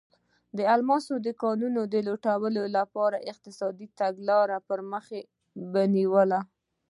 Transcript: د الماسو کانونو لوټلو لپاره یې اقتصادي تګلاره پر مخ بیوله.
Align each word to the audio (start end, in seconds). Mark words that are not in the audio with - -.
د 0.57 0.59
الماسو 0.73 1.13
کانونو 1.43 1.81
لوټلو 2.07 2.63
لپاره 2.77 3.17
یې 3.19 3.27
اقتصادي 3.31 3.87
تګلاره 3.99 4.57
پر 4.67 4.79
مخ 4.91 5.05
بیوله. 5.73 6.39